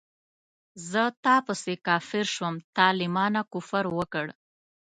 زه 0.89 1.03
تا 1.23 1.35
پسې 1.45 1.73
کافر 1.87 2.25
شوم 2.35 2.55
تا 2.75 2.87
له 2.99 3.07
مانه 3.15 3.41
کفر 3.53 3.85
وکړ 3.97 4.25